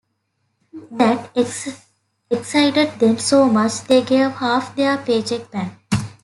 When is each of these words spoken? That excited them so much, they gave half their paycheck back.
That 0.93 1.29
excited 2.31 2.97
them 2.99 3.19
so 3.19 3.47
much, 3.47 3.81
they 3.81 4.01
gave 4.01 4.31
half 4.31 4.75
their 4.75 4.97
paycheck 4.97 5.51
back. 5.51 5.79